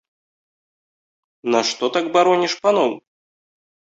Нашто 1.57 1.85
так 1.97 2.05
бароніш 2.15 2.53
паноў? 2.63 2.91